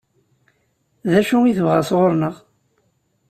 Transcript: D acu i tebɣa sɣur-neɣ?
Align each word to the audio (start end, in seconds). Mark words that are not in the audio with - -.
D 1.09 1.11
acu 1.19 1.37
i 1.43 1.53
tebɣa 1.57 1.81
sɣur-neɣ? 1.89 2.35